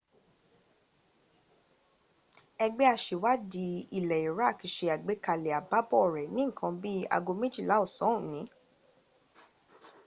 [2.65, 8.11] ẹgbẹ́ aṣèwádìí ilẹ̀ iraq se àgbékalẹ̀ àbábọ̀ rẹ̀ ní nǹkan bí i aago méjìlá ọ̀sán
[8.17, 8.41] òní